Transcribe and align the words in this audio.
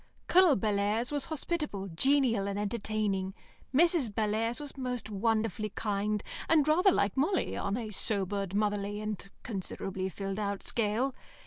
Colonel 0.25 0.55
Bellairs 0.55 1.11
was 1.11 1.25
hospitable, 1.25 1.87
genial, 1.89 2.47
and 2.47 2.57
entertaining; 2.57 3.35
Mrs. 3.71 4.09
Bellairs 4.11 4.59
was 4.59 4.75
most 4.75 5.11
wonderfully 5.11 5.69
kind, 5.69 6.23
and 6.49 6.67
rather 6.67 6.91
like 6.91 7.15
Molly 7.15 7.55
on 7.55 7.77
a 7.77 7.91
sobered, 7.91 8.55
motherly, 8.55 8.99
and 8.99 9.29
considerably 9.43 10.09
filled 10.09 10.39
out 10.39 10.63
scale. 10.63 11.13